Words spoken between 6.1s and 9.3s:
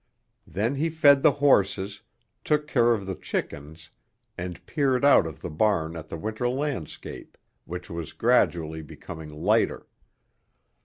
winter landscape which was gradually becoming